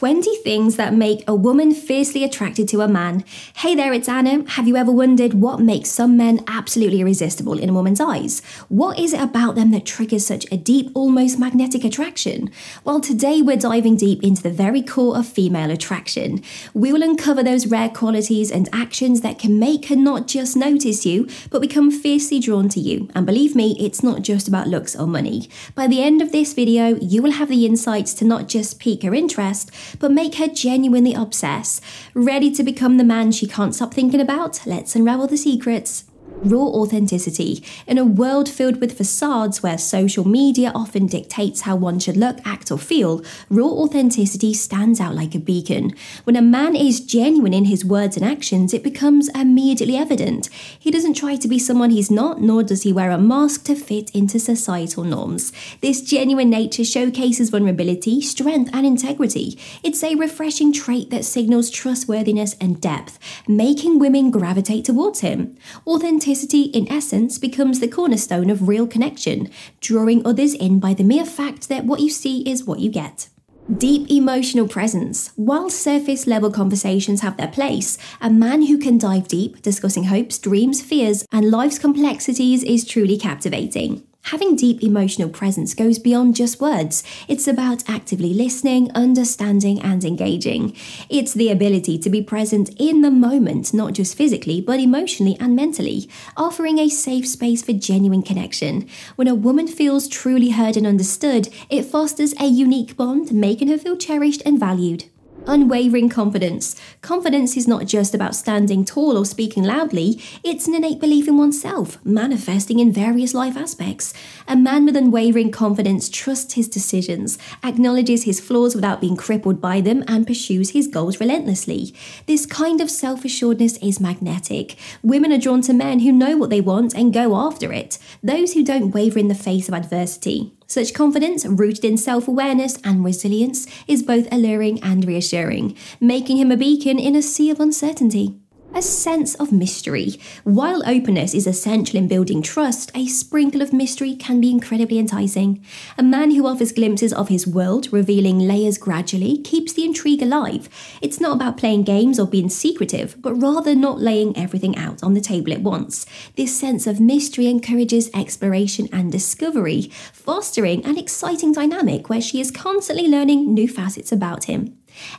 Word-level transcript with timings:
20 0.00 0.34
things 0.36 0.76
that 0.76 0.94
make 0.94 1.22
a 1.28 1.34
woman 1.34 1.74
fiercely 1.74 2.24
attracted 2.24 2.66
to 2.66 2.80
a 2.80 2.88
man. 2.88 3.22
Hey 3.56 3.74
there, 3.74 3.92
it's 3.92 4.08
Anna. 4.08 4.48
Have 4.52 4.66
you 4.66 4.76
ever 4.76 4.90
wondered 4.90 5.34
what 5.34 5.60
makes 5.60 5.90
some 5.90 6.16
men 6.16 6.42
absolutely 6.46 7.02
irresistible 7.02 7.58
in 7.58 7.68
a 7.68 7.74
woman's 7.74 8.00
eyes? 8.00 8.40
What 8.70 8.98
is 8.98 9.12
it 9.12 9.20
about 9.20 9.56
them 9.56 9.72
that 9.72 9.84
triggers 9.84 10.24
such 10.24 10.50
a 10.50 10.56
deep, 10.56 10.90
almost 10.94 11.38
magnetic 11.38 11.84
attraction? 11.84 12.50
Well, 12.82 13.02
today 13.02 13.42
we're 13.42 13.58
diving 13.58 13.96
deep 13.96 14.24
into 14.24 14.42
the 14.42 14.48
very 14.48 14.80
core 14.80 15.18
of 15.18 15.26
female 15.26 15.70
attraction. 15.70 16.42
We 16.72 16.94
will 16.94 17.02
uncover 17.02 17.42
those 17.42 17.66
rare 17.66 17.90
qualities 17.90 18.50
and 18.50 18.70
actions 18.72 19.20
that 19.20 19.38
can 19.38 19.58
make 19.58 19.88
her 19.88 19.96
not 19.96 20.26
just 20.26 20.56
notice 20.56 21.04
you, 21.04 21.28
but 21.50 21.60
become 21.60 21.90
fiercely 21.90 22.40
drawn 22.40 22.70
to 22.70 22.80
you. 22.80 23.10
And 23.14 23.26
believe 23.26 23.54
me, 23.54 23.76
it's 23.78 24.02
not 24.02 24.22
just 24.22 24.48
about 24.48 24.66
looks 24.66 24.96
or 24.96 25.06
money. 25.06 25.50
By 25.74 25.86
the 25.88 26.02
end 26.02 26.22
of 26.22 26.32
this 26.32 26.54
video, 26.54 26.96
you 27.02 27.20
will 27.20 27.32
have 27.32 27.50
the 27.50 27.66
insights 27.66 28.14
to 28.14 28.24
not 28.24 28.48
just 28.48 28.80
pique 28.80 29.02
her 29.02 29.12
interest, 29.12 29.70
but 29.98 30.12
make 30.12 30.36
her 30.36 30.48
genuinely 30.48 31.14
obsessed. 31.14 31.82
Ready 32.14 32.50
to 32.52 32.62
become 32.62 32.96
the 32.96 33.04
man 33.04 33.32
she 33.32 33.46
can't 33.46 33.74
stop 33.74 33.94
thinking 33.94 34.20
about? 34.20 34.66
Let's 34.66 34.94
unravel 34.94 35.26
the 35.26 35.36
secrets 35.36 36.04
raw 36.42 36.66
authenticity. 36.66 37.62
In 37.86 37.98
a 37.98 38.04
world 38.04 38.48
filled 38.48 38.80
with 38.80 38.96
facades 38.96 39.62
where 39.62 39.78
social 39.78 40.26
media 40.26 40.72
often 40.74 41.06
dictates 41.06 41.62
how 41.62 41.76
one 41.76 41.98
should 41.98 42.16
look, 42.16 42.38
act, 42.44 42.70
or 42.70 42.78
feel, 42.78 43.22
raw 43.48 43.66
authenticity 43.66 44.54
stands 44.54 45.00
out 45.00 45.14
like 45.14 45.34
a 45.34 45.38
beacon. 45.38 45.92
When 46.24 46.36
a 46.36 46.42
man 46.42 46.74
is 46.74 47.00
genuine 47.00 47.52
in 47.52 47.66
his 47.66 47.84
words 47.84 48.16
and 48.16 48.24
actions, 48.24 48.72
it 48.72 48.82
becomes 48.82 49.28
immediately 49.30 49.96
evident. 49.96 50.48
He 50.78 50.90
doesn't 50.90 51.14
try 51.14 51.36
to 51.36 51.48
be 51.48 51.58
someone 51.58 51.90
he's 51.90 52.10
not, 52.10 52.40
nor 52.40 52.62
does 52.62 52.82
he 52.82 52.92
wear 52.92 53.10
a 53.10 53.18
mask 53.18 53.64
to 53.64 53.74
fit 53.74 54.10
into 54.10 54.38
societal 54.38 55.04
norms. 55.04 55.52
This 55.80 56.00
genuine 56.00 56.50
nature 56.50 56.84
showcases 56.84 57.50
vulnerability, 57.50 58.20
strength, 58.20 58.70
and 58.72 58.86
integrity. 58.86 59.58
It's 59.82 60.02
a 60.02 60.14
refreshing 60.14 60.72
trait 60.72 61.10
that 61.10 61.24
signals 61.24 61.70
trustworthiness 61.70 62.56
and 62.60 62.80
depth, 62.80 63.18
making 63.46 63.98
women 63.98 64.30
gravitate 64.30 64.84
towards 64.84 65.20
him. 65.20 65.56
Authenticity 65.86 66.29
authenticity, 66.30 66.78
in 66.78 66.90
essence, 66.92 67.38
becomes 67.38 67.80
the 67.80 67.88
cornerstone 67.88 68.50
of 68.50 68.68
real 68.68 68.86
connection, 68.86 69.50
drawing 69.80 70.24
others 70.24 70.54
in 70.54 70.78
by 70.78 70.94
the 70.94 71.02
mere 71.02 71.24
fact 71.24 71.68
that 71.68 71.84
what 71.84 71.98
you 71.98 72.08
see 72.08 72.42
is 72.48 72.64
what 72.64 72.78
you 72.78 72.88
get. 72.88 73.28
Deep 73.76 74.08
emotional 74.08 74.68
presence. 74.68 75.32
While 75.34 75.70
surface 75.70 76.28
level 76.28 76.52
conversations 76.52 77.20
have 77.22 77.36
their 77.36 77.48
place, 77.48 77.98
a 78.20 78.30
man 78.30 78.66
who 78.66 78.78
can 78.78 78.96
dive 78.96 79.26
deep, 79.26 79.60
discussing 79.62 80.04
hopes, 80.04 80.38
dreams, 80.38 80.80
fears, 80.80 81.26
and 81.32 81.50
life's 81.50 81.80
complexities 81.80 82.62
is 82.62 82.84
truly 82.84 83.18
captivating. 83.18 84.04
Having 84.30 84.54
deep 84.54 84.80
emotional 84.84 85.28
presence 85.28 85.74
goes 85.74 85.98
beyond 85.98 86.36
just 86.36 86.60
words. 86.60 87.02
It's 87.26 87.48
about 87.48 87.82
actively 87.90 88.32
listening, 88.32 88.88
understanding, 88.92 89.80
and 89.80 90.04
engaging. 90.04 90.76
It's 91.08 91.34
the 91.34 91.50
ability 91.50 91.98
to 91.98 92.08
be 92.08 92.22
present 92.22 92.70
in 92.78 93.00
the 93.00 93.10
moment, 93.10 93.74
not 93.74 93.92
just 93.92 94.16
physically, 94.16 94.60
but 94.60 94.78
emotionally 94.78 95.36
and 95.40 95.56
mentally, 95.56 96.08
offering 96.36 96.78
a 96.78 96.88
safe 96.88 97.26
space 97.26 97.64
for 97.64 97.72
genuine 97.72 98.22
connection. 98.22 98.88
When 99.16 99.26
a 99.26 99.34
woman 99.34 99.66
feels 99.66 100.06
truly 100.06 100.50
heard 100.50 100.76
and 100.76 100.86
understood, 100.86 101.48
it 101.68 101.82
fosters 101.82 102.32
a 102.38 102.46
unique 102.46 102.96
bond, 102.96 103.32
making 103.32 103.66
her 103.66 103.78
feel 103.78 103.96
cherished 103.96 104.42
and 104.46 104.60
valued. 104.60 105.06
Unwavering 105.46 106.10
confidence. 106.10 106.76
Confidence 107.00 107.56
is 107.56 107.66
not 107.66 107.86
just 107.86 108.14
about 108.14 108.36
standing 108.36 108.84
tall 108.84 109.16
or 109.16 109.24
speaking 109.24 109.64
loudly, 109.64 110.20
it's 110.44 110.68
an 110.68 110.74
innate 110.74 111.00
belief 111.00 111.26
in 111.26 111.38
oneself, 111.38 111.98
manifesting 112.04 112.78
in 112.78 112.92
various 112.92 113.32
life 113.32 113.56
aspects. 113.56 114.12
A 114.46 114.54
man 114.54 114.84
with 114.84 114.96
unwavering 114.96 115.50
confidence 115.50 116.10
trusts 116.10 116.54
his 116.54 116.68
decisions, 116.68 117.38
acknowledges 117.64 118.24
his 118.24 118.38
flaws 118.38 118.74
without 118.74 119.00
being 119.00 119.16
crippled 119.16 119.60
by 119.60 119.80
them, 119.80 120.04
and 120.06 120.26
pursues 120.26 120.70
his 120.70 120.86
goals 120.86 121.18
relentlessly. 121.20 121.94
This 122.26 122.44
kind 122.44 122.80
of 122.80 122.90
self 122.90 123.24
assuredness 123.24 123.78
is 123.78 123.98
magnetic. 123.98 124.76
Women 125.02 125.32
are 125.32 125.38
drawn 125.38 125.62
to 125.62 125.72
men 125.72 126.00
who 126.00 126.12
know 126.12 126.36
what 126.36 126.50
they 126.50 126.60
want 126.60 126.94
and 126.94 127.14
go 127.14 127.34
after 127.34 127.72
it, 127.72 127.98
those 128.22 128.52
who 128.52 128.62
don't 128.62 128.90
waver 128.90 129.18
in 129.18 129.28
the 129.28 129.34
face 129.34 129.68
of 129.68 129.74
adversity. 129.74 130.52
Such 130.70 130.94
confidence, 130.94 131.44
rooted 131.44 131.84
in 131.84 131.96
self 131.96 132.28
awareness 132.28 132.78
and 132.84 133.04
resilience, 133.04 133.66
is 133.88 134.04
both 134.04 134.28
alluring 134.30 134.80
and 134.84 135.04
reassuring, 135.04 135.76
making 136.00 136.36
him 136.36 136.52
a 136.52 136.56
beacon 136.56 136.96
in 136.96 137.16
a 137.16 137.22
sea 137.22 137.50
of 137.50 137.58
uncertainty 137.58 138.36
a 138.74 138.82
sense 138.82 139.34
of 139.34 139.52
mystery. 139.52 140.20
While 140.44 140.88
openness 140.88 141.34
is 141.34 141.46
essential 141.46 141.98
in 141.98 142.08
building 142.08 142.42
trust, 142.42 142.90
a 142.94 143.06
sprinkle 143.06 143.62
of 143.62 143.72
mystery 143.72 144.14
can 144.14 144.40
be 144.40 144.50
incredibly 144.50 144.98
enticing. 144.98 145.64
A 145.98 146.02
man 146.02 146.30
who 146.30 146.46
offers 146.46 146.72
glimpses 146.72 147.12
of 147.12 147.28
his 147.28 147.46
world, 147.46 147.92
revealing 147.92 148.38
layers 148.38 148.78
gradually, 148.78 149.38
keeps 149.38 149.72
the 149.72 149.84
intrigue 149.84 150.22
alive. 150.22 150.68
It's 151.02 151.20
not 151.20 151.36
about 151.36 151.56
playing 151.56 151.84
games 151.84 152.18
or 152.18 152.26
being 152.26 152.48
secretive, 152.48 153.20
but 153.20 153.34
rather 153.34 153.74
not 153.74 154.00
laying 154.00 154.36
everything 154.36 154.76
out 154.76 155.02
on 155.02 155.14
the 155.14 155.20
table 155.20 155.52
at 155.52 155.62
once. 155.62 156.06
This 156.36 156.58
sense 156.58 156.86
of 156.86 157.00
mystery 157.00 157.46
encourages 157.46 158.10
exploration 158.14 158.88
and 158.92 159.10
discovery, 159.10 159.90
fostering 160.12 160.84
an 160.84 160.96
exciting 160.96 161.52
dynamic 161.52 162.08
where 162.08 162.20
she 162.20 162.40
is 162.40 162.50
constantly 162.50 163.08
learning 163.08 163.52
new 163.52 163.68
facets 163.68 164.12
about 164.12 164.44
him. 164.44 164.76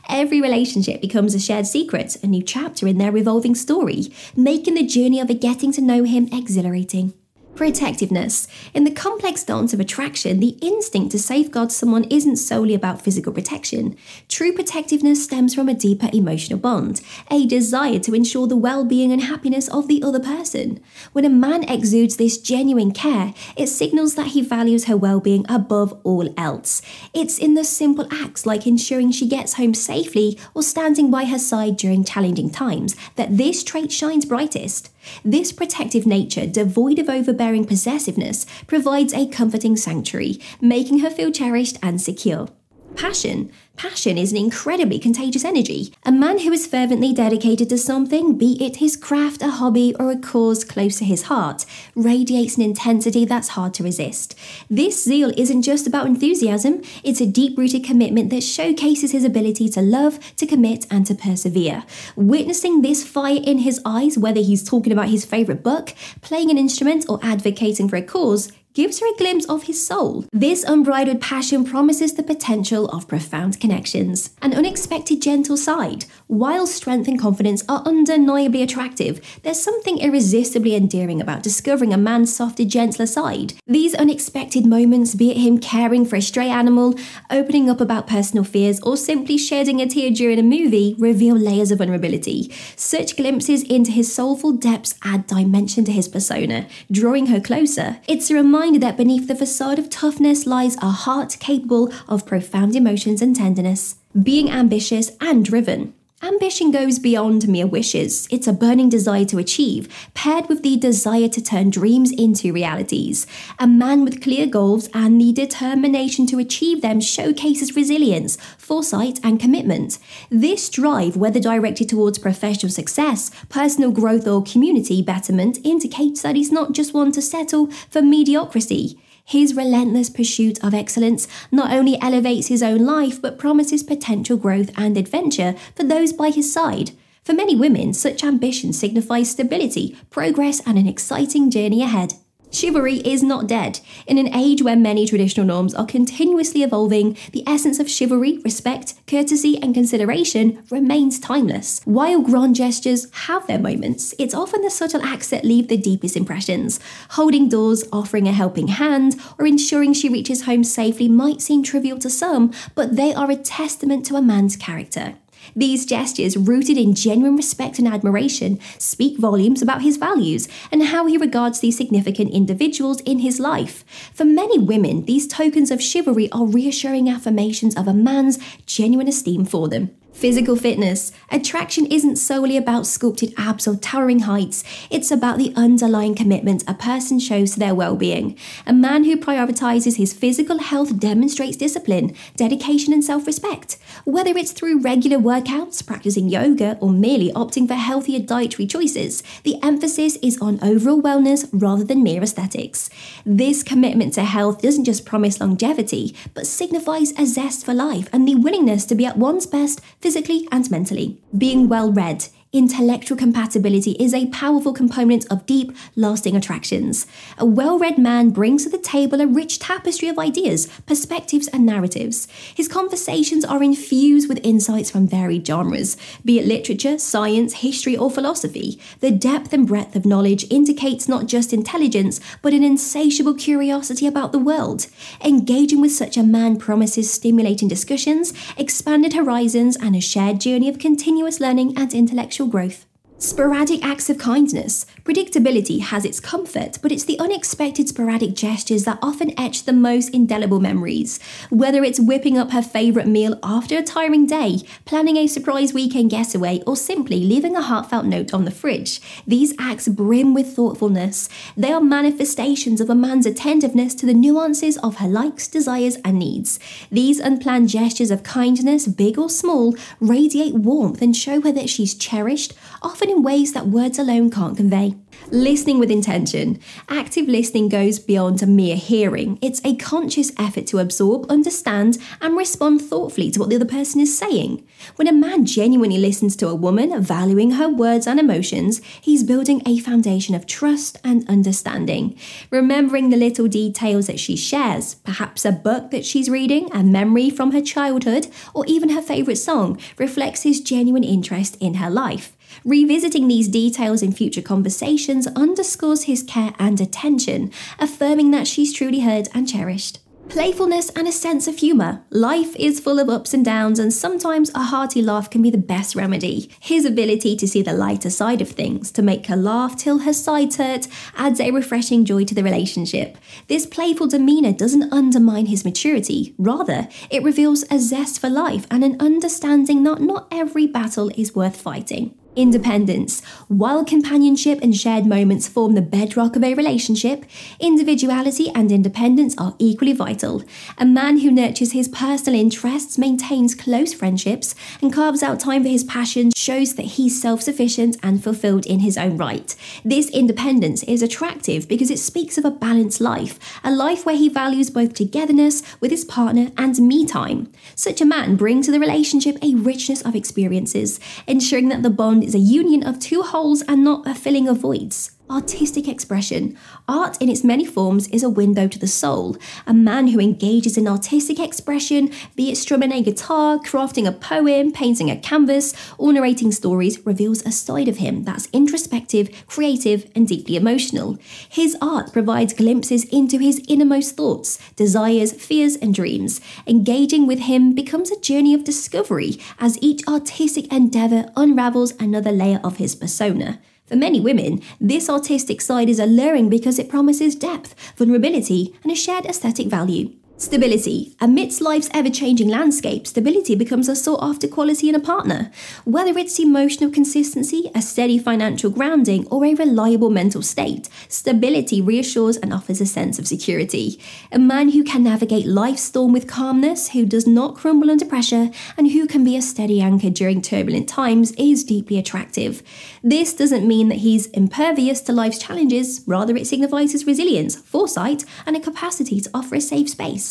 Every 0.09 0.41
relationship 0.41 1.01
becomes 1.01 1.35
a 1.35 1.39
shared 1.39 1.67
secret, 1.67 2.17
a 2.23 2.27
new 2.27 2.43
chapter 2.43 2.87
in 2.87 2.97
their 2.97 3.11
revolving 3.11 3.55
story, 3.55 4.11
making 4.35 4.75
the 4.75 4.85
journey 4.85 5.19
of 5.19 5.29
a 5.29 5.33
getting 5.33 5.71
to 5.73 5.81
know 5.81 6.03
him 6.03 6.27
exhilarating. 6.31 7.13
Protectiveness. 7.55 8.47
In 8.73 8.85
the 8.85 8.91
complex 8.91 9.43
dance 9.43 9.73
of 9.73 9.79
attraction, 9.79 10.39
the 10.39 10.57
instinct 10.61 11.11
to 11.11 11.19
safeguard 11.19 11.71
someone 11.71 12.05
isn't 12.05 12.37
solely 12.37 12.73
about 12.73 13.01
physical 13.01 13.33
protection. 13.33 13.97
True 14.29 14.53
protectiveness 14.53 15.23
stems 15.23 15.53
from 15.53 15.67
a 15.67 15.73
deeper 15.73 16.09
emotional 16.13 16.57
bond, 16.57 17.01
a 17.29 17.45
desire 17.45 17.99
to 17.99 18.15
ensure 18.15 18.47
the 18.47 18.55
well 18.55 18.85
being 18.85 19.11
and 19.11 19.23
happiness 19.23 19.67
of 19.67 19.87
the 19.87 20.01
other 20.01 20.19
person. 20.19 20.79
When 21.11 21.25
a 21.25 21.29
man 21.29 21.63
exudes 21.69 22.15
this 22.15 22.37
genuine 22.37 22.91
care, 22.91 23.33
it 23.57 23.67
signals 23.67 24.15
that 24.15 24.27
he 24.27 24.41
values 24.41 24.85
her 24.85 24.95
well 24.95 25.19
being 25.19 25.45
above 25.49 25.99
all 26.03 26.33
else. 26.37 26.81
It's 27.13 27.37
in 27.37 27.55
the 27.55 27.65
simple 27.65 28.07
acts 28.11 28.45
like 28.45 28.65
ensuring 28.65 29.11
she 29.11 29.27
gets 29.27 29.55
home 29.55 29.73
safely 29.73 30.39
or 30.55 30.63
standing 30.63 31.11
by 31.11 31.25
her 31.25 31.39
side 31.39 31.75
during 31.75 32.05
challenging 32.05 32.49
times 32.49 32.95
that 33.17 33.37
this 33.37 33.63
trait 33.63 33.91
shines 33.91 34.25
brightest. 34.25 34.90
This 35.23 35.51
protective 35.51 36.05
nature, 36.05 36.45
devoid 36.45 36.99
of 36.99 37.09
overbearing 37.09 37.65
possessiveness, 37.65 38.45
provides 38.67 39.13
a 39.13 39.27
comforting 39.27 39.75
sanctuary, 39.75 40.39
making 40.59 40.99
her 40.99 41.09
feel 41.09 41.31
cherished 41.31 41.77
and 41.81 42.01
secure. 42.01 42.47
Passion. 42.95 43.51
Passion 43.77 44.17
is 44.17 44.31
an 44.31 44.37
incredibly 44.37 44.99
contagious 44.99 45.43
energy. 45.43 45.93
A 46.05 46.11
man 46.11 46.39
who 46.39 46.51
is 46.51 46.67
fervently 46.67 47.13
dedicated 47.13 47.69
to 47.69 47.77
something, 47.77 48.37
be 48.37 48.63
it 48.63 48.75
his 48.75 48.95
craft, 48.95 49.41
a 49.41 49.49
hobby, 49.49 49.95
or 49.99 50.11
a 50.11 50.17
cause 50.17 50.63
close 50.63 50.97
to 50.97 51.05
his 51.05 51.23
heart, 51.23 51.65
radiates 51.95 52.57
an 52.57 52.63
intensity 52.63 53.25
that's 53.25 53.49
hard 53.49 53.73
to 53.75 53.83
resist. 53.83 54.35
This 54.69 55.03
zeal 55.03 55.31
isn't 55.35 55.63
just 55.63 55.87
about 55.87 56.05
enthusiasm, 56.05 56.83
it's 57.03 57.21
a 57.21 57.25
deep 57.25 57.57
rooted 57.57 57.83
commitment 57.83 58.29
that 58.29 58.43
showcases 58.43 59.13
his 59.13 59.23
ability 59.23 59.69
to 59.69 59.81
love, 59.81 60.19
to 60.35 60.45
commit, 60.45 60.85
and 60.91 61.05
to 61.07 61.15
persevere. 61.15 61.83
Witnessing 62.15 62.81
this 62.81 63.03
fire 63.07 63.39
in 63.43 63.59
his 63.59 63.81
eyes, 63.83 64.17
whether 64.17 64.41
he's 64.41 64.63
talking 64.63 64.93
about 64.93 65.09
his 65.09 65.25
favourite 65.25 65.63
book, 65.63 65.95
playing 66.21 66.51
an 66.51 66.57
instrument, 66.57 67.05
or 67.09 67.19
advocating 67.23 67.89
for 67.89 67.95
a 67.95 68.03
cause, 68.03 68.51
gives 68.73 68.99
her 68.99 69.05
a 69.05 69.17
glimpse 69.17 69.45
of 69.45 69.63
his 69.63 69.85
soul. 69.85 70.25
This 70.31 70.63
unbridled 70.63 71.19
passion 71.19 71.65
promises 71.65 72.13
the 72.13 72.23
potential 72.23 72.87
of 72.89 73.07
profound 73.07 73.59
connections. 73.59 74.29
An 74.41 74.53
unexpected 74.53 75.21
gentle 75.21 75.57
side. 75.57 76.05
While 76.27 76.67
strength 76.67 77.09
and 77.09 77.19
confidence 77.19 77.63
are 77.67 77.83
undeniably 77.85 78.61
attractive, 78.61 79.19
there's 79.43 79.61
something 79.61 79.97
irresistibly 79.97 80.73
endearing 80.75 81.19
about 81.19 81.43
discovering 81.43 81.93
a 81.93 81.97
man's 81.97 82.33
softer, 82.33 82.63
gentler 82.63 83.05
side. 83.05 83.53
These 83.67 83.93
unexpected 83.95 84.65
moments, 84.65 85.15
be 85.15 85.31
it 85.31 85.37
him 85.37 85.57
caring 85.57 86.05
for 86.05 86.15
a 86.15 86.21
stray 86.21 86.49
animal, 86.49 86.95
opening 87.29 87.69
up 87.69 87.81
about 87.81 88.07
personal 88.07 88.45
fears, 88.45 88.79
or 88.81 88.95
simply 88.95 89.37
shedding 89.37 89.81
a 89.81 89.87
tear 89.87 90.11
during 90.11 90.39
a 90.39 90.43
movie, 90.43 90.95
reveal 90.97 91.35
layers 91.35 91.71
of 91.71 91.79
vulnerability. 91.79 92.53
Such 92.77 93.17
glimpses 93.17 93.63
into 93.63 93.91
his 93.91 94.13
soulful 94.13 94.53
depths 94.53 94.95
add 95.03 95.27
dimension 95.27 95.83
to 95.85 95.91
his 95.91 96.07
persona, 96.07 96.67
drawing 96.89 97.27
her 97.27 97.41
closer. 97.41 97.99
It's 98.07 98.29
a 98.29 98.35
reminder 98.35 98.60
reminder 98.61 98.79
that 98.79 98.95
beneath 98.95 99.27
the 99.27 99.33
facade 99.33 99.79
of 99.79 99.89
toughness 99.89 100.45
lies 100.45 100.77
a 100.83 100.91
heart 100.91 101.35
capable 101.39 101.91
of 102.07 102.27
profound 102.27 102.75
emotions 102.75 103.19
and 103.19 103.35
tenderness. 103.35 103.95
Being 104.21 104.51
ambitious 104.51 105.09
and 105.19 105.43
driven. 105.43 105.95
Ambition 106.23 106.69
goes 106.69 106.99
beyond 106.99 107.47
mere 107.47 107.65
wishes. 107.65 108.27
It's 108.29 108.45
a 108.45 108.53
burning 108.53 108.89
desire 108.89 109.25
to 109.25 109.39
achieve, 109.39 109.89
paired 110.13 110.49
with 110.49 110.61
the 110.61 110.77
desire 110.77 111.27
to 111.27 111.41
turn 111.41 111.71
dreams 111.71 112.11
into 112.11 112.53
realities. 112.53 113.25
A 113.57 113.65
man 113.65 114.03
with 114.03 114.21
clear 114.21 114.45
goals 114.45 114.87
and 114.93 115.19
the 115.19 115.33
determination 115.33 116.27
to 116.27 116.37
achieve 116.37 116.83
them 116.83 117.01
showcases 117.01 117.75
resilience, 117.75 118.35
foresight, 118.59 119.19
and 119.23 119.39
commitment. 119.39 119.97
This 120.29 120.69
drive, 120.69 121.17
whether 121.17 121.39
directed 121.39 121.89
towards 121.89 122.19
professional 122.19 122.71
success, 122.71 123.31
personal 123.49 123.89
growth, 123.89 124.27
or 124.27 124.43
community 124.43 125.01
betterment, 125.01 125.57
indicates 125.63 126.21
that 126.21 126.35
he's 126.35 126.51
not 126.51 126.73
just 126.73 126.93
one 126.93 127.11
to 127.13 127.21
settle 127.21 127.65
for 127.89 128.03
mediocrity. 128.03 128.95
His 129.31 129.55
relentless 129.55 130.09
pursuit 130.09 130.61
of 130.61 130.73
excellence 130.73 131.25
not 131.53 131.71
only 131.71 131.97
elevates 132.01 132.47
his 132.47 132.61
own 132.61 132.79
life 132.79 133.21
but 133.21 133.37
promises 133.37 133.81
potential 133.81 134.35
growth 134.35 134.69
and 134.75 134.97
adventure 134.97 135.55
for 135.73 135.85
those 135.85 136.11
by 136.11 136.31
his 136.31 136.51
side. 136.51 136.91
For 137.23 137.31
many 137.31 137.55
women, 137.55 137.93
such 137.93 138.25
ambition 138.25 138.73
signifies 138.73 139.31
stability, 139.31 139.97
progress, 140.09 140.61
and 140.65 140.77
an 140.77 140.85
exciting 140.85 141.49
journey 141.49 141.81
ahead. 141.81 142.15
Chivalry 142.51 142.97
is 142.97 143.23
not 143.23 143.47
dead. 143.47 143.79
In 144.05 144.17
an 144.17 144.35
age 144.35 144.61
where 144.61 144.75
many 144.75 145.07
traditional 145.07 145.45
norms 145.45 145.73
are 145.73 145.85
continuously 145.85 146.63
evolving, 146.63 147.17
the 147.31 147.47
essence 147.47 147.79
of 147.79 147.89
chivalry, 147.89 148.39
respect, 148.43 148.93
courtesy, 149.07 149.57
and 149.61 149.73
consideration 149.73 150.61
remains 150.69 151.17
timeless. 151.17 151.79
While 151.85 152.21
grand 152.21 152.55
gestures 152.55 153.07
have 153.11 153.47
their 153.47 153.57
moments, 153.57 154.13
it's 154.19 154.33
often 154.33 154.61
the 154.61 154.69
subtle 154.69 155.01
acts 155.01 155.29
that 155.29 155.45
leave 155.45 155.69
the 155.69 155.77
deepest 155.77 156.17
impressions. 156.17 156.81
Holding 157.11 157.47
doors, 157.47 157.85
offering 157.93 158.27
a 158.27 158.33
helping 158.33 158.67
hand, 158.67 159.15
or 159.39 159.47
ensuring 159.47 159.93
she 159.93 160.09
reaches 160.09 160.43
home 160.43 160.65
safely 160.65 161.07
might 161.07 161.41
seem 161.41 161.63
trivial 161.63 161.99
to 161.99 162.09
some, 162.09 162.51
but 162.75 162.97
they 162.97 163.13
are 163.13 163.31
a 163.31 163.37
testament 163.37 164.05
to 164.07 164.17
a 164.17 164.21
man's 164.21 164.57
character. 164.57 165.15
These 165.55 165.85
gestures, 165.85 166.37
rooted 166.37 166.77
in 166.77 166.93
genuine 166.93 167.35
respect 167.35 167.79
and 167.79 167.87
admiration, 167.87 168.59
speak 168.77 169.17
volumes 169.17 169.61
about 169.61 169.81
his 169.81 169.97
values 169.97 170.47
and 170.71 170.83
how 170.83 171.05
he 171.05 171.17
regards 171.17 171.59
these 171.59 171.77
significant 171.77 172.31
individuals 172.31 173.01
in 173.01 173.19
his 173.19 173.39
life. 173.39 173.83
For 174.13 174.25
many 174.25 174.57
women, 174.57 175.05
these 175.05 175.27
tokens 175.27 175.71
of 175.71 175.81
chivalry 175.81 176.31
are 176.31 176.45
reassuring 176.45 177.09
affirmations 177.09 177.75
of 177.75 177.87
a 177.87 177.93
man's 177.93 178.39
genuine 178.65 179.07
esteem 179.07 179.45
for 179.45 179.67
them. 179.67 179.91
Physical 180.13 180.55
fitness. 180.55 181.11
Attraction 181.31 181.85
isn't 181.87 182.17
solely 182.17 182.57
about 182.57 182.85
sculpted 182.85 183.33
abs 183.37 183.67
or 183.67 183.75
towering 183.77 184.19
heights, 184.19 184.63
it's 184.91 185.09
about 185.09 185.37
the 185.37 185.53
underlying 185.55 186.13
commitment 186.13 186.63
a 186.67 186.73
person 186.73 187.17
shows 187.17 187.51
to 187.51 187.59
their 187.59 187.73
well 187.73 187.95
being. 187.95 188.37
A 188.67 188.73
man 188.73 189.05
who 189.05 189.17
prioritizes 189.17 189.97
his 189.97 190.13
physical 190.13 190.59
health 190.59 190.99
demonstrates 190.99 191.57
discipline, 191.57 192.13
dedication, 192.35 192.93
and 192.93 193.03
self 193.03 193.25
respect. 193.25 193.77
Whether 194.03 194.37
it's 194.37 194.51
through 194.51 194.81
regular 194.81 195.17
workouts, 195.17 195.85
practicing 195.85 196.29
yoga, 196.29 196.77
or 196.81 196.91
merely 196.91 197.31
opting 197.31 197.67
for 197.67 197.75
healthier 197.75 198.19
dietary 198.19 198.67
choices, 198.67 199.23
the 199.43 199.55
emphasis 199.63 200.17
is 200.17 200.37
on 200.39 200.59
overall 200.61 201.01
wellness 201.01 201.49
rather 201.53 201.83
than 201.83 202.03
mere 202.03 202.21
aesthetics. 202.21 202.89
This 203.25 203.63
commitment 203.63 204.13
to 204.15 204.23
health 204.23 204.61
doesn't 204.61 204.85
just 204.85 205.05
promise 205.05 205.39
longevity, 205.39 206.15
but 206.33 206.45
signifies 206.45 207.11
a 207.17 207.25
zest 207.25 207.65
for 207.65 207.73
life 207.73 208.09
and 208.11 208.27
the 208.27 208.35
willingness 208.35 208.85
to 208.85 208.95
be 208.95 209.05
at 209.05 209.17
one's 209.17 209.47
best 209.47 209.81
physically 210.01 210.47
and 210.51 210.69
mentally. 210.71 211.17
Being 211.37 211.69
well 211.69 211.91
read, 211.91 212.27
Intellectual 212.53 213.17
compatibility 213.17 213.91
is 213.91 214.13
a 214.13 214.25
powerful 214.25 214.73
component 214.73 215.25
of 215.31 215.45
deep, 215.45 215.71
lasting 215.95 216.35
attractions. 216.35 217.07
A 217.37 217.45
well 217.45 217.79
read 217.79 217.97
man 217.97 218.31
brings 218.31 218.65
to 218.65 218.69
the 218.69 218.77
table 218.77 219.21
a 219.21 219.25
rich 219.25 219.57
tapestry 219.57 220.09
of 220.09 220.19
ideas, 220.19 220.67
perspectives, 220.85 221.47
and 221.47 221.65
narratives. 221.65 222.27
His 222.53 222.67
conversations 222.67 223.45
are 223.45 223.63
infused 223.63 224.27
with 224.27 224.45
insights 224.45 224.91
from 224.91 225.07
varied 225.07 225.47
genres, 225.47 225.95
be 226.25 226.39
it 226.39 226.45
literature, 226.45 226.97
science, 226.97 227.53
history, 227.53 227.95
or 227.95 228.11
philosophy. 228.11 228.77
The 228.99 229.11
depth 229.11 229.53
and 229.53 229.65
breadth 229.65 229.95
of 229.95 230.05
knowledge 230.05 230.45
indicates 230.49 231.07
not 231.07 231.27
just 231.27 231.53
intelligence, 231.53 232.19
but 232.41 232.51
an 232.51 232.65
insatiable 232.65 233.35
curiosity 233.35 234.07
about 234.07 234.33
the 234.33 234.39
world. 234.39 234.87
Engaging 235.23 235.79
with 235.79 235.93
such 235.93 236.17
a 236.17 236.23
man 236.23 236.57
promises 236.57 237.13
stimulating 237.13 237.69
discussions, 237.69 238.33
expanded 238.57 239.13
horizons, 239.13 239.77
and 239.77 239.95
a 239.95 240.01
shared 240.01 240.41
journey 240.41 240.67
of 240.67 240.79
continuous 240.79 241.39
learning 241.39 241.77
and 241.77 241.93
intellectual 241.93 242.40
growth. 242.47 242.85
Sporadic 243.21 243.85
acts 243.85 244.09
of 244.09 244.17
kindness. 244.17 244.87
Predictability 245.03 245.79
has 245.79 246.05
its 246.05 246.19
comfort, 246.19 246.79
but 246.81 246.91
it's 246.91 247.03
the 247.03 247.19
unexpected 247.19 247.87
sporadic 247.87 248.33
gestures 248.33 248.83
that 248.85 248.97
often 248.99 249.39
etch 249.39 249.65
the 249.65 249.73
most 249.73 250.09
indelible 250.09 250.59
memories. 250.59 251.19
Whether 251.51 251.83
it's 251.83 251.99
whipping 251.99 252.35
up 252.35 252.49
her 252.49 252.63
favourite 252.63 253.07
meal 253.07 253.39
after 253.43 253.77
a 253.77 253.83
tiring 253.83 254.25
day, 254.25 254.61
planning 254.85 255.17
a 255.17 255.27
surprise 255.27 255.71
weekend 255.71 256.09
getaway, 256.09 256.63
or 256.65 256.75
simply 256.75 257.19
leaving 257.19 257.55
a 257.55 257.61
heartfelt 257.61 258.05
note 258.05 258.33
on 258.33 258.45
the 258.45 258.49
fridge, 258.49 258.99
these 259.27 259.53
acts 259.59 259.87
brim 259.87 260.33
with 260.33 260.55
thoughtfulness. 260.55 261.29
They 261.55 261.71
are 261.71 261.79
manifestations 261.79 262.81
of 262.81 262.89
a 262.89 262.95
man's 262.95 263.27
attentiveness 263.27 263.93
to 263.95 264.07
the 264.07 264.15
nuances 264.15 264.79
of 264.79 264.95
her 264.95 265.07
likes, 265.07 265.47
desires, 265.47 265.97
and 266.03 266.17
needs. 266.17 266.59
These 266.91 267.19
unplanned 267.19 267.69
gestures 267.69 268.09
of 268.09 268.23
kindness, 268.23 268.87
big 268.87 269.19
or 269.19 269.29
small, 269.29 269.75
radiate 269.99 270.55
warmth 270.55 271.03
and 271.03 271.15
show 271.15 271.39
her 271.41 271.51
that 271.51 271.69
she's 271.69 271.93
cherished, 271.93 272.55
often 272.81 273.10
in 273.11 273.23
ways 273.23 273.53
that 273.53 273.67
words 273.67 273.99
alone 273.99 274.31
can't 274.31 274.57
convey. 274.57 274.95
Listening 275.33 275.79
with 275.79 275.89
intention. 275.89 276.59
Active 276.89 277.25
listening 277.25 277.69
goes 277.69 277.99
beyond 277.99 278.43
a 278.43 278.45
mere 278.45 278.75
hearing. 278.75 279.39
It's 279.41 279.61
a 279.63 279.77
conscious 279.77 280.29
effort 280.37 280.67
to 280.67 280.79
absorb, 280.79 281.25
understand, 281.31 281.97
and 282.19 282.35
respond 282.35 282.81
thoughtfully 282.81 283.31
to 283.31 283.39
what 283.39 283.47
the 283.47 283.55
other 283.55 283.63
person 283.63 284.01
is 284.01 284.17
saying. 284.17 284.61
When 284.97 285.07
a 285.07 285.13
man 285.13 285.45
genuinely 285.45 285.97
listens 285.97 286.35
to 286.35 286.49
a 286.49 286.55
woman, 286.55 287.01
valuing 287.01 287.51
her 287.51 287.69
words 287.69 288.07
and 288.07 288.19
emotions, 288.19 288.81
he's 288.99 289.23
building 289.23 289.61
a 289.65 289.79
foundation 289.79 290.35
of 290.35 290.47
trust 290.47 290.97
and 291.01 291.25
understanding. 291.29 292.17
Remembering 292.49 293.09
the 293.09 293.15
little 293.15 293.47
details 293.47 294.07
that 294.07 294.19
she 294.19 294.35
shares, 294.35 294.95
perhaps 294.95 295.45
a 295.45 295.53
book 295.53 295.91
that 295.91 296.05
she's 296.05 296.29
reading, 296.29 296.69
a 296.73 296.83
memory 296.83 297.29
from 297.29 297.53
her 297.53 297.61
childhood, 297.61 298.27
or 298.53 298.65
even 298.65 298.89
her 298.89 299.01
favourite 299.01 299.37
song, 299.37 299.79
reflects 299.97 300.43
his 300.43 300.59
genuine 300.59 301.05
interest 301.05 301.55
in 301.61 301.75
her 301.75 301.89
life. 301.89 302.35
Revisiting 302.65 303.27
these 303.27 303.47
details 303.47 304.03
in 304.03 304.11
future 304.11 304.41
conversations 304.41 305.20
underscores 305.27 306.03
his 306.03 306.23
care 306.23 306.53
and 306.59 306.79
attention, 306.79 307.51
affirming 307.79 308.31
that 308.31 308.47
she's 308.47 308.73
truly 308.73 309.01
heard 309.01 309.27
and 309.33 309.47
cherished. 309.47 309.99
Playfulness 310.29 310.89
and 310.91 311.09
a 311.09 311.11
sense 311.11 311.45
of 311.45 311.57
humour. 311.57 312.03
Life 312.09 312.55
is 312.55 312.79
full 312.79 312.99
of 312.99 313.09
ups 313.09 313.33
and 313.33 313.43
downs, 313.43 313.79
and 313.79 313.91
sometimes 313.91 314.49
a 314.55 314.59
hearty 314.59 315.01
laugh 315.01 315.29
can 315.29 315.41
be 315.41 315.49
the 315.49 315.57
best 315.57 315.93
remedy. 315.93 316.49
His 316.61 316.85
ability 316.85 317.35
to 317.35 317.45
see 317.45 317.61
the 317.61 317.73
lighter 317.73 318.09
side 318.09 318.39
of 318.39 318.47
things, 318.47 318.91
to 318.91 319.01
make 319.01 319.25
her 319.25 319.35
laugh 319.35 319.75
till 319.75 319.99
her 319.99 320.13
sides 320.13 320.55
hurt, 320.55 320.87
adds 321.17 321.41
a 321.41 321.51
refreshing 321.51 322.05
joy 322.05 322.23
to 322.23 322.33
the 322.33 322.45
relationship. 322.45 323.17
This 323.47 323.65
playful 323.65 324.07
demeanour 324.07 324.53
doesn't 324.53 324.93
undermine 324.93 325.47
his 325.47 325.65
maturity, 325.65 326.33
rather, 326.37 326.87
it 327.09 327.23
reveals 327.23 327.65
a 327.69 327.77
zest 327.77 328.21
for 328.21 328.29
life 328.29 328.65
and 328.71 328.85
an 328.85 328.95
understanding 329.01 329.83
that 329.83 329.99
not 329.99 330.29
every 330.31 330.65
battle 330.65 331.11
is 331.17 331.35
worth 331.35 331.59
fighting. 331.59 332.17
Independence. 332.35 333.21
While 333.49 333.83
companionship 333.83 334.59
and 334.61 334.73
shared 334.73 335.05
moments 335.05 335.49
form 335.49 335.73
the 335.73 335.81
bedrock 335.81 336.37
of 336.37 336.43
a 336.45 336.53
relationship, 336.53 337.25
individuality 337.59 338.49
and 338.55 338.71
independence 338.71 339.35
are 339.37 339.53
equally 339.59 339.91
vital. 339.91 340.41
A 340.77 340.85
man 340.85 341.19
who 341.19 341.29
nurtures 341.29 341.73
his 341.73 341.89
personal 341.89 342.39
interests, 342.39 342.97
maintains 342.97 343.53
close 343.53 343.93
friendships, 343.93 344.55
and 344.81 344.93
carves 344.93 345.21
out 345.21 345.41
time 345.41 345.63
for 345.63 345.69
his 345.69 345.83
passions 345.83 346.33
shows 346.37 346.75
that 346.75 346.85
he's 346.85 347.21
self 347.21 347.41
sufficient 347.41 347.97
and 348.01 348.23
fulfilled 348.23 348.65
in 348.65 348.79
his 348.79 348.97
own 348.97 349.17
right. 349.17 349.53
This 349.83 350.09
independence 350.11 350.83
is 350.83 351.01
attractive 351.01 351.67
because 351.67 351.91
it 351.91 351.99
speaks 351.99 352.37
of 352.37 352.45
a 352.45 352.51
balanced 352.51 353.01
life, 353.01 353.39
a 353.61 353.71
life 353.71 354.05
where 354.05 354.15
he 354.15 354.29
values 354.29 354.69
both 354.69 354.93
togetherness 354.93 355.63
with 355.81 355.91
his 355.91 356.05
partner 356.05 356.49
and 356.57 356.79
me 356.79 357.05
time. 357.05 357.51
Such 357.75 357.99
a 357.99 358.05
man 358.05 358.37
brings 358.37 358.67
to 358.67 358.71
the 358.71 358.79
relationship 358.79 359.37
a 359.41 359.55
richness 359.55 360.01
of 360.03 360.15
experiences, 360.15 360.97
ensuring 361.27 361.67
that 361.69 361.83
the 361.83 361.89
bond 361.89 362.20
is 362.23 362.35
a 362.35 362.39
union 362.39 362.83
of 362.83 362.99
two 362.99 363.21
wholes 363.21 363.61
and 363.63 363.83
not 363.83 364.07
a 364.07 364.15
filling 364.15 364.47
of 364.47 364.57
voids. 364.57 365.11
Artistic 365.31 365.87
expression. 365.87 366.57
Art 366.89 367.17
in 367.21 367.29
its 367.29 367.41
many 367.41 367.63
forms 367.63 368.09
is 368.09 368.21
a 368.21 368.29
window 368.29 368.67
to 368.67 368.77
the 368.77 368.85
soul. 368.85 369.37
A 369.65 369.73
man 369.73 370.07
who 370.07 370.19
engages 370.19 370.77
in 370.77 370.89
artistic 370.89 371.39
expression, 371.39 372.11
be 372.35 372.51
it 372.51 372.57
strumming 372.57 372.91
a 372.91 373.01
guitar, 373.01 373.57
crafting 373.57 374.05
a 374.05 374.11
poem, 374.11 374.73
painting 374.73 375.09
a 375.09 375.15
canvas, 375.15 375.73
or 375.97 376.11
narrating 376.11 376.51
stories, 376.51 377.05
reveals 377.05 377.45
a 377.45 377.51
side 377.53 377.87
of 377.87 377.97
him 377.97 378.25
that's 378.25 378.49
introspective, 378.51 379.29
creative, 379.47 380.11
and 380.13 380.27
deeply 380.27 380.57
emotional. 380.57 381.17
His 381.47 381.77
art 381.81 382.11
provides 382.11 382.53
glimpses 382.53 383.05
into 383.05 383.37
his 383.37 383.63
innermost 383.69 384.17
thoughts, 384.17 384.59
desires, 384.75 385.31
fears, 385.31 385.77
and 385.77 385.95
dreams. 385.95 386.41
Engaging 386.67 387.25
with 387.25 387.39
him 387.39 387.73
becomes 387.73 388.11
a 388.11 388.19
journey 388.19 388.53
of 388.53 388.65
discovery 388.65 389.39
as 389.59 389.81
each 389.81 390.05
artistic 390.09 390.69
endeavour 390.73 391.31
unravels 391.37 391.93
another 392.01 392.33
layer 392.33 392.59
of 392.65 392.77
his 392.77 392.95
persona. 392.95 393.61
For 393.91 393.97
many 393.97 394.21
women, 394.21 394.61
this 394.79 395.09
artistic 395.09 395.59
side 395.59 395.89
is 395.89 395.99
alluring 395.99 396.47
because 396.47 396.79
it 396.79 396.87
promises 396.87 397.35
depth, 397.35 397.75
vulnerability, 397.97 398.73
and 398.83 398.91
a 398.93 398.95
shared 398.95 399.25
aesthetic 399.25 399.67
value. 399.67 400.13
Stability. 400.41 401.15
Amidst 401.21 401.61
life's 401.61 401.89
ever 401.93 402.09
changing 402.09 402.49
landscape, 402.49 403.05
stability 403.05 403.53
becomes 403.53 403.87
a 403.87 403.95
sought 403.95 404.23
after 404.23 404.47
quality 404.47 404.89
in 404.89 404.95
a 404.95 404.99
partner. 404.99 405.51
Whether 405.85 406.17
it's 406.17 406.39
emotional 406.39 406.89
consistency, 406.89 407.69
a 407.75 407.81
steady 407.83 408.17
financial 408.17 408.71
grounding, 408.71 409.27
or 409.27 409.45
a 409.45 409.53
reliable 409.53 410.09
mental 410.09 410.41
state, 410.41 410.89
stability 411.07 411.79
reassures 411.79 412.37
and 412.37 412.51
offers 412.51 412.81
a 412.81 412.87
sense 412.87 413.19
of 413.19 413.27
security. 413.27 414.01
A 414.31 414.39
man 414.39 414.69
who 414.69 414.83
can 414.83 415.03
navigate 415.03 415.45
life's 415.45 415.83
storm 415.83 416.11
with 416.11 416.27
calmness, 416.27 416.89
who 416.89 417.05
does 417.05 417.27
not 417.27 417.55
crumble 417.55 417.91
under 417.91 418.03
pressure, 418.03 418.49
and 418.77 418.93
who 418.93 419.05
can 419.05 419.23
be 419.23 419.37
a 419.37 419.43
steady 419.43 419.79
anchor 419.79 420.09
during 420.09 420.41
turbulent 420.41 420.89
times 420.89 421.33
is 421.33 421.63
deeply 421.63 421.99
attractive. 421.99 422.63
This 423.03 423.35
doesn't 423.35 423.67
mean 423.67 423.89
that 423.89 423.99
he's 423.99 424.25
impervious 424.31 425.01
to 425.01 425.13
life's 425.13 425.37
challenges, 425.37 426.01
rather, 426.07 426.35
it 426.35 426.47
signifies 426.47 426.93
his 426.93 427.05
resilience, 427.05 427.57
foresight, 427.57 428.25
and 428.47 428.57
a 428.57 428.59
capacity 428.59 429.21
to 429.21 429.29
offer 429.35 429.53
a 429.53 429.61
safe 429.61 429.89
space. 429.91 430.30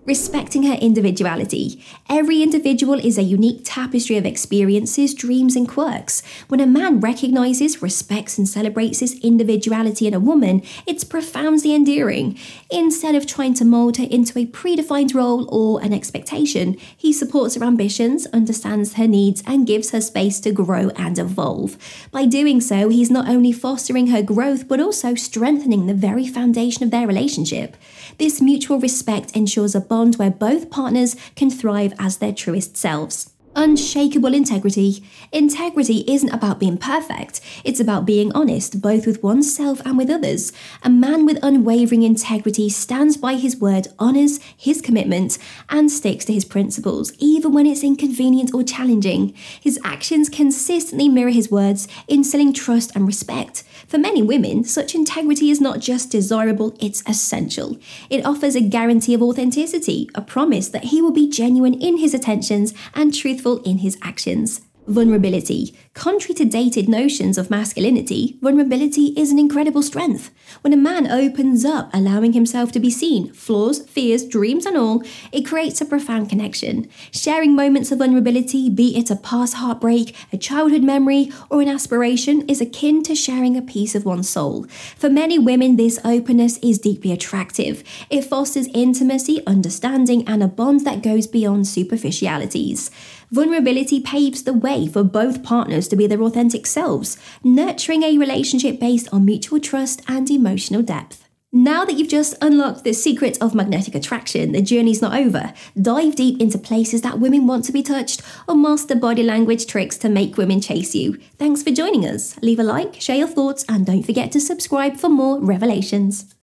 Respecting 0.03 0.63
her 0.63 0.73
individuality. 0.81 1.79
Every 2.09 2.41
individual 2.41 2.95
is 2.95 3.19
a 3.19 3.21
unique 3.21 3.61
tapestry 3.63 4.17
of 4.17 4.25
experiences, 4.25 5.13
dreams, 5.13 5.55
and 5.55 5.69
quirks. 5.69 6.23
When 6.47 6.59
a 6.59 6.65
man 6.65 6.99
recognizes, 6.99 7.83
respects, 7.83 8.35
and 8.39 8.49
celebrates 8.49 8.99
his 8.99 9.19
individuality 9.19 10.07
in 10.07 10.15
a 10.15 10.19
woman, 10.19 10.63
it's 10.87 11.03
profoundly 11.03 11.75
endearing. 11.75 12.35
Instead 12.71 13.13
of 13.13 13.27
trying 13.27 13.53
to 13.53 13.63
mold 13.63 13.97
her 13.97 14.05
into 14.05 14.39
a 14.39 14.47
predefined 14.47 15.13
role 15.13 15.47
or 15.53 15.79
an 15.83 15.93
expectation, 15.93 16.77
he 16.97 17.13
supports 17.13 17.53
her 17.53 17.63
ambitions, 17.63 18.25
understands 18.33 18.95
her 18.95 19.07
needs, 19.07 19.43
and 19.45 19.67
gives 19.67 19.91
her 19.91 20.01
space 20.01 20.39
to 20.39 20.51
grow 20.51 20.89
and 20.95 21.19
evolve. 21.19 21.77
By 22.09 22.25
doing 22.25 22.59
so, 22.59 22.89
he's 22.89 23.11
not 23.11 23.29
only 23.29 23.51
fostering 23.51 24.07
her 24.07 24.23
growth, 24.23 24.67
but 24.67 24.79
also 24.79 25.13
strengthening 25.13 25.85
the 25.85 25.93
very 25.93 26.25
foundation 26.25 26.83
of 26.83 26.89
their 26.89 27.05
relationship. 27.05 27.77
This 28.17 28.41
mutual 28.41 28.79
respect 28.79 29.35
ensures 29.35 29.75
a 29.75 29.90
bond 29.91 30.15
where 30.15 30.31
both 30.31 30.69
partners 30.69 31.17
can 31.35 31.49
thrive 31.49 31.93
as 31.99 32.19
their 32.19 32.31
truest 32.31 32.77
selves. 32.77 33.30
Unshakable 33.53 34.33
integrity. 34.33 35.03
Integrity 35.33 36.05
isn't 36.07 36.33
about 36.33 36.57
being 36.57 36.77
perfect, 36.77 37.41
it's 37.65 37.81
about 37.81 38.05
being 38.05 38.31
honest, 38.31 38.81
both 38.81 39.05
with 39.05 39.21
oneself 39.21 39.81
and 39.85 39.97
with 39.97 40.09
others. 40.09 40.53
A 40.83 40.89
man 40.89 41.25
with 41.25 41.37
unwavering 41.43 42.03
integrity 42.03 42.69
stands 42.69 43.17
by 43.17 43.33
his 43.35 43.57
word, 43.57 43.89
honours 43.99 44.39
his 44.55 44.79
commitment, 44.81 45.37
and 45.69 45.91
sticks 45.91 46.23
to 46.25 46.33
his 46.33 46.45
principles, 46.45 47.11
even 47.19 47.51
when 47.51 47.65
it's 47.65 47.83
inconvenient 47.83 48.53
or 48.53 48.63
challenging. 48.63 49.33
His 49.59 49.77
actions 49.83 50.29
consistently 50.29 51.09
mirror 51.09 51.29
his 51.29 51.51
words, 51.51 51.89
instilling 52.07 52.53
trust 52.53 52.95
and 52.95 53.05
respect. 53.05 53.63
For 53.85 53.97
many 53.97 54.21
women, 54.21 54.63
such 54.63 54.95
integrity 54.95 55.49
is 55.49 55.59
not 55.59 55.79
just 55.79 56.09
desirable, 56.09 56.73
it's 56.79 57.03
essential. 57.05 57.77
It 58.09 58.25
offers 58.25 58.55
a 58.55 58.61
guarantee 58.61 59.13
of 59.13 59.21
authenticity, 59.21 60.09
a 60.15 60.21
promise 60.21 60.69
that 60.69 60.85
he 60.85 61.01
will 61.01 61.11
be 61.11 61.29
genuine 61.29 61.73
in 61.73 61.97
his 61.97 62.13
attentions 62.13 62.73
and 62.93 63.13
truthful 63.41 63.63
in 63.69 63.79
his 63.79 63.97
actions. 64.01 64.61
Vulnerability. 64.87 65.75
Contrary 65.93 66.33
to 66.33 66.45
dated 66.45 66.89
notions 66.89 67.37
of 67.37 67.51
masculinity, 67.51 68.37
vulnerability 68.41 69.13
is 69.15 69.31
an 69.31 69.37
incredible 69.37 69.83
strength. 69.83 70.31
When 70.61 70.73
a 70.73 70.77
man 70.77 71.05
opens 71.09 71.63
up, 71.63 71.91
allowing 71.93 72.33
himself 72.33 72.71
to 72.71 72.79
be 72.79 72.89
seen, 72.89 73.31
flaws, 73.31 73.79
fears, 73.87 74.25
dreams, 74.25 74.65
and 74.65 74.75
all, 74.75 75.03
it 75.31 75.45
creates 75.45 75.81
a 75.81 75.85
profound 75.85 76.29
connection. 76.29 76.89
Sharing 77.11 77.55
moments 77.55 77.91
of 77.91 77.99
vulnerability, 77.99 78.69
be 78.69 78.97
it 78.97 79.11
a 79.11 79.15
past 79.15 79.53
heartbreak, 79.55 80.15
a 80.33 80.37
childhood 80.37 80.83
memory, 80.83 81.31
or 81.49 81.61
an 81.61 81.69
aspiration, 81.69 82.41
is 82.49 82.59
akin 82.59 83.03
to 83.03 83.15
sharing 83.15 83.55
a 83.55 83.61
piece 83.61 83.93
of 83.93 84.03
one's 84.03 84.29
soul. 84.29 84.65
For 84.97 85.09
many 85.09 85.37
women, 85.37 85.75
this 85.75 85.99
openness 86.03 86.57
is 86.57 86.79
deeply 86.79 87.11
attractive. 87.11 87.83
It 88.09 88.23
fosters 88.23 88.67
intimacy, 88.73 89.45
understanding, 89.45 90.27
and 90.27 90.41
a 90.41 90.47
bond 90.47 90.85
that 90.85 91.03
goes 91.03 91.27
beyond 91.27 91.67
superficialities. 91.67 92.89
Vulnerability 93.31 94.01
paves 94.01 94.43
the 94.43 94.51
way 94.51 94.85
for 94.87 95.05
both 95.05 95.41
partners 95.41 95.87
to 95.87 95.95
be 95.95 96.05
their 96.05 96.21
authentic 96.21 96.67
selves, 96.67 97.17
nurturing 97.45 98.03
a 98.03 98.17
relationship 98.17 98.77
based 98.77 99.07
on 99.13 99.23
mutual 99.23 99.57
trust 99.57 100.01
and 100.05 100.29
emotional 100.29 100.81
depth. 100.81 101.29
Now 101.53 101.85
that 101.85 101.97
you've 101.97 102.09
just 102.09 102.35
unlocked 102.41 102.83
the 102.83 102.91
secret 102.91 103.37
of 103.41 103.55
magnetic 103.55 103.95
attraction, 103.95 104.51
the 104.51 104.61
journey's 104.61 105.01
not 105.01 105.17
over. 105.17 105.53
Dive 105.81 106.15
deep 106.15 106.41
into 106.41 106.57
places 106.57 107.03
that 107.03 107.19
women 107.19 107.47
want 107.47 107.63
to 107.65 107.71
be 107.71 107.83
touched 107.83 108.21
or 108.49 108.55
master 108.55 108.95
body 108.95 109.23
language 109.23 109.65
tricks 109.65 109.97
to 109.99 110.09
make 110.09 110.35
women 110.35 110.59
chase 110.59 110.93
you. 110.93 111.17
Thanks 111.37 111.63
for 111.63 111.71
joining 111.71 112.05
us. 112.05 112.37
Leave 112.41 112.59
a 112.59 112.63
like, 112.63 112.99
share 112.99 113.17
your 113.17 113.27
thoughts, 113.29 113.63
and 113.69 113.85
don't 113.85 114.03
forget 114.03 114.33
to 114.33 114.41
subscribe 114.41 114.97
for 114.97 115.07
more 115.07 115.39
revelations. 115.39 116.35